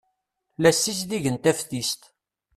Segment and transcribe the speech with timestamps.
[0.61, 2.01] La ssizdigen taftist.